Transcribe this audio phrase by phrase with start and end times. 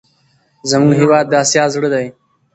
[0.69, 2.05] زموږ هېواد د اسیا زړه دی.